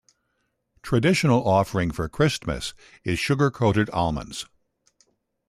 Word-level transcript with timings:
Traditional 0.81 1.47
offering 1.47 1.91
for 1.91 2.09
Christmas 2.09 2.73
is 3.03 3.19
sugar 3.19 3.51
coated 3.51 3.87
almonds. 3.91 4.47